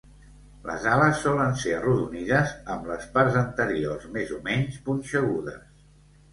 Les 0.69 0.87
ales 0.93 1.21
solen 1.25 1.53
ser 1.65 1.75
arrodonides 1.81 2.55
amb 2.77 2.89
les 2.93 3.07
parts 3.19 3.39
anteriors 3.45 4.11
més 4.19 4.35
o 4.41 4.43
menys 4.51 4.83
punxegudes. 4.91 5.65